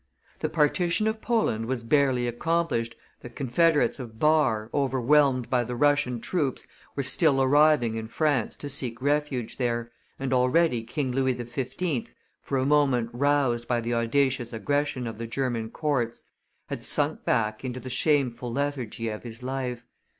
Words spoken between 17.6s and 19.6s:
into the shameful lethargy of his